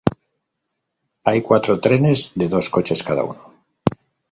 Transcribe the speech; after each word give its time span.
Hay 1.23 1.43
cuatro 1.43 1.79
trenes 1.79 2.31
de 2.33 2.49
dos 2.49 2.71
coches 2.71 3.03
cada 3.03 3.23
uno. 3.23 3.53